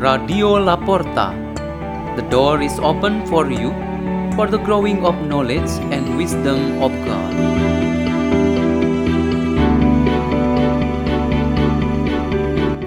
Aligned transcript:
Radio 0.00 0.56
La 0.56 0.76
Porta. 0.80 1.36
The 2.16 2.24
door 2.30 2.62
is 2.62 2.78
open 2.80 3.26
for 3.26 3.52
you 3.52 3.68
for 4.32 4.46
the 4.48 4.56
growing 4.56 5.04
of 5.04 5.12
knowledge 5.28 5.68
and 5.92 6.16
wisdom 6.16 6.80
of 6.80 6.88
God. 7.04 7.34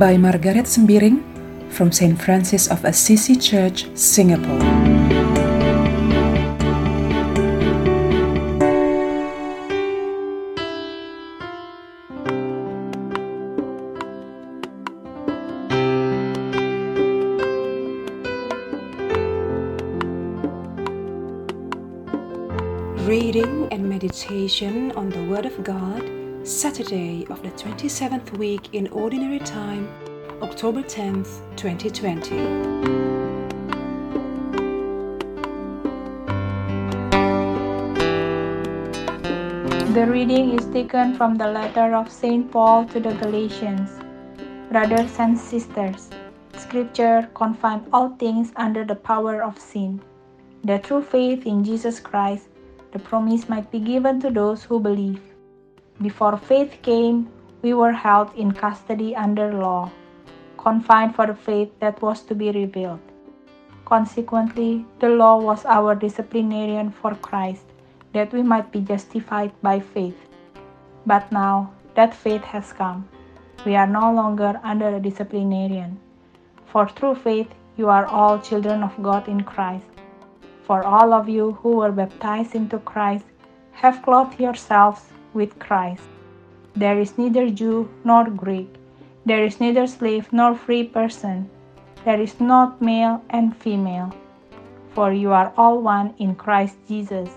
By 0.00 0.16
Margareth 0.16 0.64
Sembiring 0.64 1.20
from 1.68 1.92
St. 1.92 2.16
Francis 2.16 2.68
of 2.72 2.82
Assisi 2.86 3.36
Church, 3.36 3.84
Singapore. 3.92 4.83
Reading 23.04 23.68
and 23.70 23.86
meditation 23.86 24.90
on 24.92 25.10
the 25.10 25.22
Word 25.24 25.44
of 25.44 25.62
God, 25.62 26.02
Saturday 26.42 27.26
of 27.28 27.42
the 27.42 27.50
27th 27.50 28.38
week 28.38 28.72
in 28.72 28.88
Ordinary 28.88 29.40
Time, 29.40 29.92
October 30.40 30.80
10th, 30.82 31.44
2020. 31.54 32.30
The 39.92 40.06
reading 40.06 40.58
is 40.58 40.64
taken 40.72 41.14
from 41.14 41.34
the 41.34 41.48
letter 41.48 41.94
of 41.94 42.10
St. 42.10 42.50
Paul 42.50 42.86
to 42.86 43.00
the 43.00 43.12
Galatians. 43.16 44.00
Brothers 44.72 45.14
and 45.18 45.38
sisters, 45.38 46.08
Scripture 46.56 47.28
confines 47.34 47.86
all 47.92 48.16
things 48.16 48.50
under 48.56 48.82
the 48.82 48.96
power 48.96 49.42
of 49.42 49.58
sin. 49.58 50.00
The 50.62 50.78
true 50.78 51.02
faith 51.02 51.44
in 51.44 51.62
Jesus 51.62 52.00
Christ, 52.00 52.48
the 52.94 53.00
promise 53.00 53.48
might 53.48 53.70
be 53.72 53.80
given 53.80 54.20
to 54.20 54.30
those 54.30 54.62
who 54.62 54.78
believe. 54.78 55.20
Before 56.00 56.36
faith 56.36 56.78
came, 56.82 57.28
we 57.60 57.74
were 57.74 57.92
held 57.92 58.32
in 58.36 58.52
custody 58.52 59.16
under 59.16 59.52
law, 59.52 59.90
confined 60.56 61.14
for 61.16 61.26
the 61.26 61.34
faith 61.34 61.72
that 61.80 62.00
was 62.00 62.22
to 62.22 62.36
be 62.36 62.52
revealed. 62.52 63.00
Consequently, 63.84 64.86
the 65.00 65.08
law 65.08 65.36
was 65.38 65.66
our 65.66 65.96
disciplinarian 65.96 66.90
for 66.90 67.16
Christ, 67.16 67.66
that 68.12 68.32
we 68.32 68.42
might 68.42 68.70
be 68.70 68.80
justified 68.80 69.50
by 69.60 69.80
faith. 69.80 70.16
But 71.04 71.30
now 71.32 71.72
that 71.96 72.14
faith 72.14 72.44
has 72.44 72.72
come, 72.72 73.08
we 73.66 73.74
are 73.74 73.88
no 73.88 74.12
longer 74.12 74.60
under 74.62 74.94
a 74.94 75.00
disciplinarian. 75.00 75.98
For 76.66 76.88
through 76.88 77.16
faith, 77.16 77.50
you 77.76 77.88
are 77.88 78.06
all 78.06 78.38
children 78.38 78.84
of 78.84 78.94
God 79.02 79.26
in 79.26 79.42
Christ. 79.42 79.93
For 80.66 80.82
all 80.82 81.12
of 81.12 81.28
you 81.28 81.52
who 81.62 81.76
were 81.76 81.92
baptized 81.92 82.54
into 82.54 82.78
Christ 82.78 83.26
have 83.72 84.02
clothed 84.02 84.40
yourselves 84.40 85.02
with 85.34 85.58
Christ. 85.58 86.02
There 86.74 86.98
is 86.98 87.18
neither 87.18 87.50
Jew 87.50 87.88
nor 88.02 88.30
Greek, 88.30 88.74
there 89.26 89.44
is 89.44 89.60
neither 89.60 89.86
slave 89.86 90.32
nor 90.32 90.54
free 90.54 90.84
person, 90.84 91.50
there 92.04 92.20
is 92.20 92.40
not 92.40 92.80
male 92.82 93.22
and 93.30 93.56
female, 93.56 94.12
for 94.92 95.12
you 95.12 95.32
are 95.32 95.52
all 95.56 95.80
one 95.80 96.14
in 96.18 96.34
Christ 96.34 96.76
Jesus. 96.88 97.30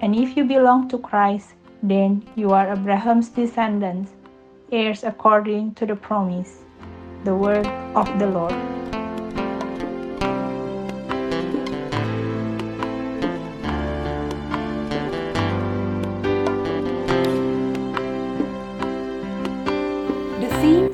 And 0.00 0.14
if 0.14 0.36
you 0.36 0.44
belong 0.44 0.88
to 0.88 0.98
Christ, 0.98 1.54
then 1.82 2.24
you 2.36 2.50
are 2.50 2.72
Abraham's 2.72 3.28
descendants, 3.28 4.12
heirs 4.72 5.04
according 5.04 5.74
to 5.74 5.86
the 5.86 5.96
promise. 5.96 6.60
The 7.24 7.34
word 7.34 7.66
of 7.94 8.18
the 8.18 8.26
Lord. 8.26 8.79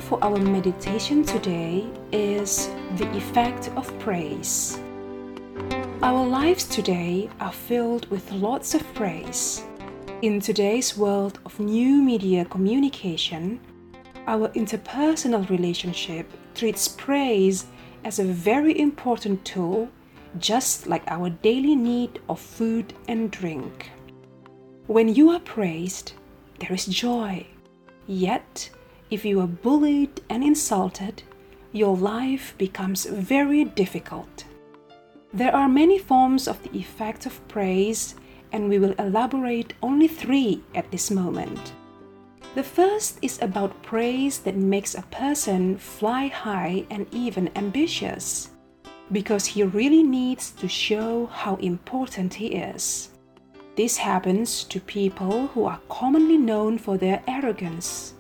For 0.07 0.23
our 0.23 0.39
meditation 0.39 1.25
today 1.25 1.85
is 2.13 2.69
the 2.97 3.17
effect 3.17 3.71
of 3.75 3.87
praise. 3.99 4.79
Our 6.01 6.25
lives 6.25 6.65
today 6.65 7.29
are 7.41 7.51
filled 7.51 8.09
with 8.09 8.31
lots 8.31 8.75
of 8.77 8.95
praise. 8.95 9.65
In 10.23 10.41
today's 10.41 10.97
world 10.97 11.41
of 11.45 11.59
new 11.59 12.01
media 12.01 12.45
communication, 12.45 13.59
our 14.29 14.49
interpersonal 14.51 15.49
relationship 15.51 16.31
treats 16.55 16.87
praise 16.87 17.67
as 18.05 18.21
a 18.21 18.25
very 18.25 18.79
important 18.79 19.45
tool, 19.45 19.89
just 20.39 20.87
like 20.87 21.03
our 21.09 21.31
daily 21.31 21.75
need 21.75 22.21
of 22.29 22.39
food 22.39 22.95
and 23.09 23.33
drink. 23.33 23.91
When 24.87 25.13
you 25.13 25.31
are 25.31 25.41
praised, 25.41 26.13
there 26.61 26.73
is 26.73 26.87
joy. 26.87 27.45
Yet, 28.07 28.71
if 29.11 29.25
you 29.25 29.41
are 29.41 29.47
bullied 29.47 30.21
and 30.29 30.43
insulted, 30.43 31.23
your 31.73 31.97
life 31.97 32.55
becomes 32.59 33.07
very 33.07 33.65
difficult. 33.65 34.45
There 35.33 35.55
are 35.55 35.69
many 35.69 35.99
forms 35.99 36.49
of 36.49 36.63
the 36.63 36.79
effect 36.79 37.27
of 37.27 37.47
praise, 37.49 38.15
and 38.53 38.69
we 38.69 38.79
will 38.79 38.95
elaborate 38.99 39.75
only 39.83 40.09
three 40.09 40.63
at 40.75 40.91
this 40.91 41.11
moment. 41.11 41.73
The 42.55 42.63
first 42.63 43.19
is 43.21 43.43
about 43.43 43.83
praise 43.83 44.39
that 44.41 44.57
makes 44.57 44.95
a 44.95 45.03
person 45.03 45.77
fly 45.77 46.29
high 46.29 46.87
and 46.91 47.07
even 47.13 47.51
ambitious, 47.55 48.51
because 49.13 49.45
he 49.45 49.63
really 49.63 50.03
needs 50.03 50.51
to 50.53 50.69
show 50.69 51.27
how 51.27 51.57
important 51.57 52.33
he 52.33 52.47
is. 52.55 53.11
This 53.77 53.99
happens 53.99 54.65
to 54.65 54.81
people 54.81 55.49
who 55.49 55.67
are 55.67 55.81
commonly 55.91 56.39
known 56.39 56.79
for 56.79 56.97
their 56.97 57.23
arrogance. 57.29 58.15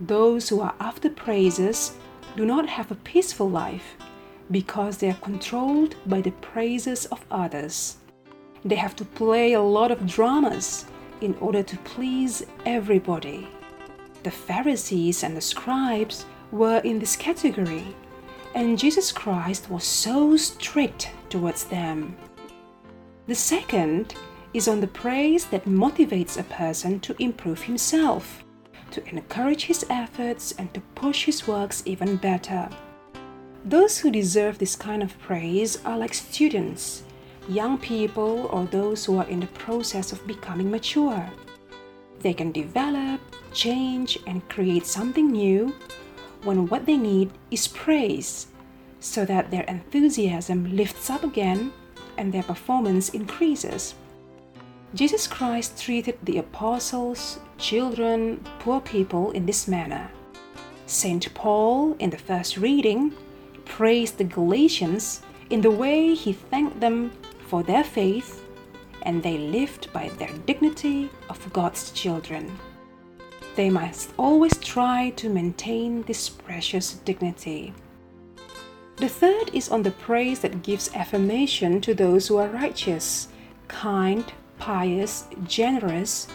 Those 0.00 0.48
who 0.48 0.60
are 0.60 0.74
after 0.78 1.08
praises 1.08 1.96
do 2.36 2.44
not 2.44 2.68
have 2.68 2.90
a 2.90 2.96
peaceful 2.96 3.48
life 3.48 3.96
because 4.50 4.98
they 4.98 5.10
are 5.10 5.14
controlled 5.14 5.96
by 6.06 6.20
the 6.20 6.32
praises 6.32 7.06
of 7.06 7.24
others. 7.30 7.96
They 8.64 8.76
have 8.76 8.94
to 8.96 9.04
play 9.04 9.54
a 9.54 9.60
lot 9.60 9.90
of 9.90 10.06
dramas 10.06 10.84
in 11.20 11.34
order 11.40 11.62
to 11.62 11.76
please 11.78 12.44
everybody. 12.66 13.48
The 14.22 14.30
Pharisees 14.30 15.22
and 15.22 15.36
the 15.36 15.40
scribes 15.40 16.26
were 16.52 16.78
in 16.78 16.98
this 16.98 17.16
category, 17.16 17.94
and 18.54 18.78
Jesus 18.78 19.12
Christ 19.12 19.70
was 19.70 19.84
so 19.84 20.36
strict 20.36 21.10
towards 21.30 21.64
them. 21.64 22.16
The 23.26 23.34
second 23.34 24.14
is 24.52 24.68
on 24.68 24.80
the 24.80 24.86
praise 24.88 25.46
that 25.46 25.64
motivates 25.64 26.38
a 26.38 26.44
person 26.44 27.00
to 27.00 27.16
improve 27.22 27.62
himself, 27.62 28.44
to 28.96 29.08
encourage 29.10 29.66
his 29.66 29.84
efforts, 29.90 30.52
and 30.52 30.72
to 30.72 30.80
push 30.94 31.26
his 31.26 31.46
works 31.46 31.82
even 31.84 32.16
better. 32.16 32.66
Those 33.62 33.98
who 33.98 34.10
deserve 34.10 34.56
this 34.56 34.74
kind 34.74 35.02
of 35.02 35.18
praise 35.18 35.84
are 35.84 35.98
like 35.98 36.14
students, 36.14 37.02
young 37.46 37.76
people, 37.76 38.48
or 38.50 38.64
those 38.64 39.04
who 39.04 39.18
are 39.18 39.28
in 39.28 39.40
the 39.40 39.46
process 39.48 40.12
of 40.12 40.26
becoming 40.26 40.70
mature. 40.70 41.28
They 42.20 42.32
can 42.32 42.52
develop, 42.52 43.20
change, 43.52 44.18
and 44.26 44.48
create 44.48 44.86
something 44.86 45.30
new 45.30 45.74
when 46.42 46.66
what 46.66 46.86
they 46.86 46.96
need 46.96 47.30
is 47.50 47.68
praise, 47.68 48.46
so 49.00 49.26
that 49.26 49.50
their 49.50 49.64
enthusiasm 49.64 50.74
lifts 50.74 51.10
up 51.10 51.22
again 51.22 51.70
and 52.16 52.32
their 52.32 52.44
performance 52.44 53.10
increases. 53.10 53.94
Jesus 54.96 55.26
Christ 55.26 55.82
treated 55.82 56.16
the 56.22 56.38
apostles, 56.38 57.38
children, 57.58 58.42
poor 58.60 58.80
people 58.80 59.30
in 59.32 59.44
this 59.44 59.68
manner. 59.68 60.10
St. 60.86 61.34
Paul, 61.34 61.94
in 61.98 62.08
the 62.08 62.16
first 62.16 62.56
reading, 62.56 63.12
praised 63.66 64.16
the 64.16 64.24
Galatians 64.24 65.20
in 65.50 65.60
the 65.60 65.70
way 65.70 66.14
he 66.14 66.32
thanked 66.32 66.80
them 66.80 67.12
for 67.46 67.62
their 67.62 67.84
faith 67.84 68.42
and 69.02 69.22
they 69.22 69.36
lived 69.36 69.92
by 69.92 70.08
their 70.16 70.32
dignity 70.46 71.10
of 71.28 71.52
God's 71.52 71.90
children. 71.90 72.58
They 73.54 73.68
must 73.68 74.14
always 74.16 74.56
try 74.56 75.10
to 75.16 75.28
maintain 75.28 76.04
this 76.04 76.30
precious 76.30 76.94
dignity. 76.94 77.74
The 78.96 79.10
third 79.10 79.50
is 79.52 79.68
on 79.68 79.82
the 79.82 79.90
praise 79.90 80.38
that 80.38 80.62
gives 80.62 80.94
affirmation 80.94 81.82
to 81.82 81.92
those 81.92 82.28
who 82.28 82.38
are 82.38 82.48
righteous, 82.48 83.28
kind, 83.68 84.24
pious, 84.66 85.26
generous, 85.44 86.26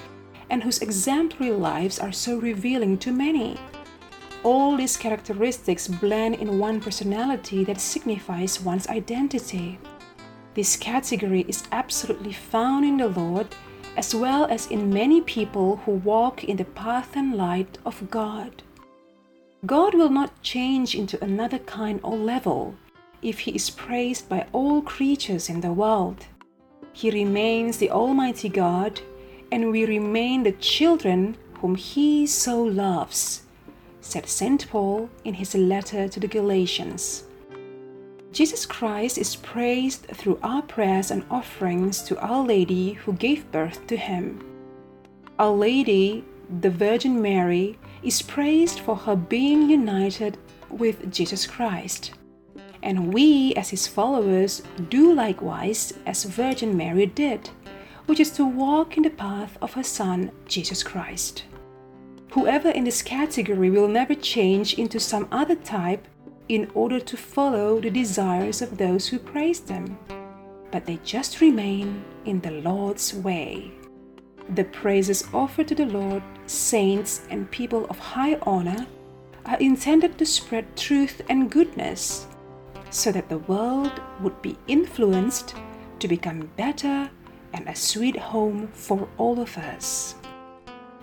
and 0.50 0.64
whose 0.64 0.82
exemplary 0.82 1.52
lives 1.52 2.00
are 2.00 2.14
so 2.14 2.38
revealing 2.38 2.98
to 2.98 3.12
many. 3.12 3.58
All 4.42 4.78
these 4.78 4.96
characteristics 4.96 5.90
blend 5.90 6.36
in 6.36 6.58
one 6.58 6.80
personality 6.80 7.66
that 7.66 7.82
signifies 7.82 8.62
one's 8.62 8.88
identity. 8.88 9.80
This 10.54 10.78
category 10.78 11.42
is 11.50 11.68
absolutely 11.74 12.32
found 12.32 12.86
in 12.86 12.96
the 12.96 13.10
Lord 13.10 13.48
as 13.98 14.16
well 14.16 14.46
as 14.46 14.68
in 14.68 14.94
many 14.94 15.20
people 15.20 15.76
who 15.84 15.92
walk 15.92 16.46
in 16.46 16.56
the 16.56 16.72
path 16.84 17.18
and 17.18 17.36
light 17.36 17.80
of 17.86 18.10
God. 18.10 18.64
God 19.66 19.94
will 19.94 20.10
not 20.10 20.42
change 20.42 20.96
into 20.96 21.22
another 21.22 21.60
kind 21.60 22.00
or 22.02 22.16
level 22.16 22.76
if 23.22 23.40
He 23.40 23.52
is 23.52 23.70
praised 23.70 24.30
by 24.30 24.48
all 24.54 24.82
creatures 24.82 25.50
in 25.50 25.60
the 25.60 25.74
world. 25.74 26.28
He 27.02 27.10
remains 27.10 27.78
the 27.78 27.90
Almighty 27.90 28.48
God, 28.48 29.02
and 29.52 29.72
we 29.72 29.86
remain 29.86 30.44
the 30.44 30.52
children 30.52 31.36
whom 31.58 31.74
He 31.74 32.28
so 32.28 32.62
loves, 32.62 33.42
said 34.02 34.30
St. 34.30 34.70
Paul 34.70 35.10
in 35.24 35.34
his 35.34 35.56
letter 35.56 36.08
to 36.08 36.20
the 36.20 36.28
Galatians. 36.28 37.24
Jesus 38.32 38.68
Christ 38.68 39.18
is 39.18 39.36
praised 39.36 40.06
through 40.14 40.38
our 40.44 40.62
prayers 40.62 41.10
and 41.10 41.26
offerings 41.32 42.04
to 42.04 42.20
Our 42.20 42.46
Lady 42.46 42.94
who 42.94 43.14
gave 43.14 43.52
birth 43.52 43.88
to 43.88 43.98
Him. 43.98 44.46
Our 45.40 45.56
Lady, 45.56 46.24
the 46.62 46.70
Virgin 46.70 47.20
Mary, 47.20 47.80
is 48.04 48.22
praised 48.22 48.80
for 48.80 48.96
her 48.96 49.16
being 49.16 49.68
united 49.72 50.38
with 50.70 51.12
Jesus 51.12 51.48
Christ. 51.48 52.12
And 52.84 53.14
we, 53.14 53.54
as 53.56 53.70
his 53.70 53.88
followers, 53.88 54.64
do 54.90 55.14
likewise 55.14 55.94
as 56.06 56.24
Virgin 56.24 56.76
Mary 56.76 57.06
did, 57.06 57.50
which 58.08 58.20
is 58.20 58.32
to 58.32 58.46
walk 58.46 58.98
in 58.98 59.04
the 59.04 59.10
path 59.10 59.58
of 59.62 59.74
her 59.74 59.84
Son, 59.84 60.32
Jesus 60.48 60.84
Christ. 60.84 61.44
Whoever 62.32 62.70
in 62.70 62.86
this 62.86 63.02
category 63.02 63.70
will 63.70 63.88
never 63.88 64.16
change 64.16 64.76
into 64.76 65.00
some 65.00 65.28
other 65.32 65.56
type 65.56 66.08
in 66.50 66.72
order 66.74 67.00
to 67.00 67.18
follow 67.18 67.80
the 67.80 67.90
desires 67.90 68.62
of 68.62 68.78
those 68.78 69.08
who 69.08 69.20
praise 69.20 69.60
them, 69.60 69.98
but 70.72 70.86
they 70.86 71.00
just 71.04 71.40
remain 71.40 72.04
in 72.26 72.42
the 72.42 72.52
Lord's 72.52 73.14
way. 73.14 73.72
The 74.56 74.64
praises 74.64 75.24
offered 75.34 75.68
to 75.70 75.76
the 75.76 75.86
Lord, 75.86 76.24
saints, 76.46 77.22
and 77.30 77.50
people 77.52 77.86
of 77.86 78.00
high 78.00 78.38
honor 78.42 78.88
are 79.46 79.60
intended 79.60 80.18
to 80.18 80.26
spread 80.26 80.76
truth 80.76 81.22
and 81.30 81.50
goodness 81.50 82.28
so 82.92 83.12
that 83.12 83.30
the 83.30 83.40
world 83.40 84.00
would 84.20 84.40
be 84.42 84.58
influenced 84.68 85.56
to 86.00 86.08
become 86.08 86.52
better 86.58 87.10
and 87.54 87.68
a 87.68 87.76
sweet 87.76 88.18
home 88.18 88.68
for 88.74 89.08
all 89.18 89.40
of 89.40 89.58
us. 89.58 90.16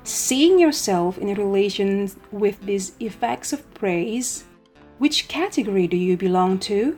Seeing 0.04 0.58
yourself 0.58 1.18
in 1.18 1.34
relation 1.34 2.10
with 2.30 2.60
these 2.60 2.92
effects 3.00 3.52
of 3.52 3.74
praise, 3.74 4.44
which 4.98 5.28
category 5.28 5.86
do 5.86 5.96
you 5.96 6.16
belong 6.16 6.58
to? 6.60 6.96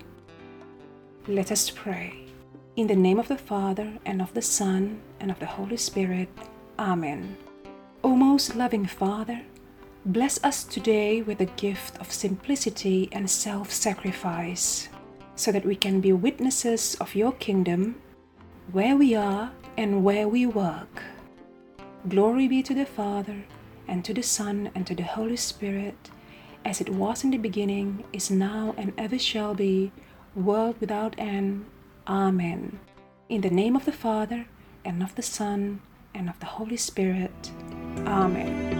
Let 1.26 1.50
us 1.50 1.70
pray. 1.70 2.26
In 2.76 2.86
the 2.86 2.96
name 2.96 3.18
of 3.18 3.28
the 3.28 3.36
Father, 3.38 3.98
and 4.06 4.22
of 4.22 4.32
the 4.34 4.42
Son, 4.42 5.00
and 5.20 5.30
of 5.30 5.38
the 5.38 5.46
Holy 5.46 5.76
Spirit. 5.76 6.28
Amen. 6.78 7.36
O 8.02 8.16
most 8.16 8.56
loving 8.56 8.86
Father, 8.86 9.42
bless 10.06 10.42
us 10.42 10.64
today 10.64 11.22
with 11.22 11.38
the 11.38 11.46
gift 11.56 11.98
of 11.98 12.12
simplicity 12.12 13.08
and 13.12 13.28
self 13.28 13.70
sacrifice, 13.70 14.88
so 15.34 15.52
that 15.52 15.64
we 15.64 15.76
can 15.76 16.00
be 16.00 16.12
witnesses 16.12 16.96
of 17.00 17.14
your 17.14 17.32
kingdom 17.32 18.00
where 18.72 18.96
we 18.96 19.14
are 19.14 19.50
and 19.76 20.04
where 20.04 20.28
we 20.28 20.46
work. 20.46 21.02
Glory 22.08 22.48
be 22.48 22.62
to 22.62 22.74
the 22.74 22.86
Father, 22.86 23.44
and 23.88 24.04
to 24.04 24.14
the 24.14 24.22
Son, 24.22 24.70
and 24.74 24.86
to 24.86 24.94
the 24.94 25.02
Holy 25.02 25.36
Spirit, 25.36 26.10
as 26.64 26.80
it 26.80 26.88
was 26.88 27.24
in 27.24 27.30
the 27.30 27.38
beginning, 27.38 28.04
is 28.12 28.30
now, 28.30 28.74
and 28.78 28.92
ever 28.96 29.18
shall 29.18 29.54
be, 29.54 29.92
world 30.34 30.76
without 30.80 31.14
end. 31.18 31.66
Amen. 32.06 32.78
In 33.28 33.40
the 33.40 33.50
name 33.50 33.76
of 33.76 33.84
the 33.84 33.92
Father, 33.92 34.46
and 34.84 35.02
of 35.02 35.14
the 35.14 35.22
Son, 35.22 35.80
and 36.14 36.28
of 36.28 36.38
the 36.40 36.46
Holy 36.46 36.76
Spirit. 36.76 37.50
Amen. 38.06 38.79